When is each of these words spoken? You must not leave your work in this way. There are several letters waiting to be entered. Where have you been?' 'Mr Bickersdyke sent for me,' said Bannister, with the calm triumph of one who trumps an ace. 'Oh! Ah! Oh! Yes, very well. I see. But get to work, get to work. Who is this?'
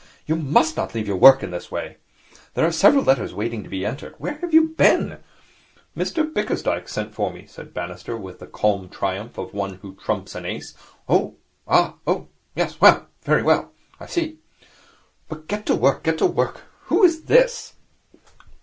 You 0.25 0.35
must 0.35 0.75
not 0.75 0.95
leave 0.95 1.05
your 1.07 1.17
work 1.17 1.43
in 1.43 1.51
this 1.51 1.69
way. 1.69 1.97
There 2.55 2.65
are 2.65 2.71
several 2.71 3.03
letters 3.03 3.35
waiting 3.35 3.61
to 3.63 3.69
be 3.69 3.85
entered. 3.85 4.15
Where 4.17 4.33
have 4.39 4.51
you 4.51 4.69
been?' 4.69 5.19
'Mr 5.95 6.25
Bickersdyke 6.33 6.89
sent 6.89 7.13
for 7.13 7.31
me,' 7.31 7.45
said 7.45 7.71
Bannister, 7.71 8.17
with 8.17 8.39
the 8.39 8.47
calm 8.47 8.89
triumph 8.89 9.37
of 9.37 9.53
one 9.53 9.75
who 9.75 9.93
trumps 9.93 10.33
an 10.33 10.43
ace. 10.43 10.73
'Oh! 11.07 11.35
Ah! 11.67 11.97
Oh! 12.07 12.29
Yes, 12.55 12.79
very 13.21 13.43
well. 13.43 13.73
I 13.99 14.07
see. 14.07 14.39
But 15.29 15.45
get 15.47 15.67
to 15.67 15.75
work, 15.75 16.01
get 16.01 16.17
to 16.17 16.25
work. 16.25 16.61
Who 16.85 17.03
is 17.03 17.25
this?' 17.25 17.75